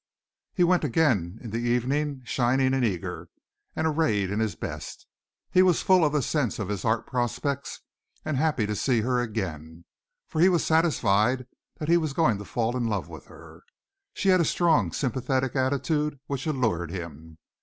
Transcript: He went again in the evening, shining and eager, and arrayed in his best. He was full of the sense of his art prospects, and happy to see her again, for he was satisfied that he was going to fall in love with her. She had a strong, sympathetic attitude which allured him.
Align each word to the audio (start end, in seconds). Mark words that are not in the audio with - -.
He 0.55 0.63
went 0.63 0.83
again 0.83 1.37
in 1.43 1.51
the 1.51 1.59
evening, 1.59 2.23
shining 2.25 2.73
and 2.73 2.83
eager, 2.83 3.29
and 3.75 3.85
arrayed 3.85 4.31
in 4.31 4.39
his 4.39 4.55
best. 4.55 5.05
He 5.51 5.61
was 5.61 5.83
full 5.83 6.03
of 6.03 6.11
the 6.13 6.23
sense 6.23 6.57
of 6.57 6.69
his 6.69 6.83
art 6.83 7.05
prospects, 7.05 7.81
and 8.25 8.35
happy 8.35 8.65
to 8.65 8.75
see 8.75 9.01
her 9.01 9.19
again, 9.19 9.85
for 10.27 10.41
he 10.41 10.49
was 10.49 10.65
satisfied 10.65 11.45
that 11.77 11.87
he 11.87 11.97
was 11.97 12.13
going 12.13 12.39
to 12.39 12.45
fall 12.45 12.75
in 12.75 12.87
love 12.87 13.09
with 13.09 13.27
her. 13.27 13.61
She 14.15 14.29
had 14.29 14.41
a 14.41 14.43
strong, 14.43 14.91
sympathetic 14.91 15.55
attitude 15.55 16.19
which 16.25 16.47
allured 16.47 16.89
him. 16.89 17.37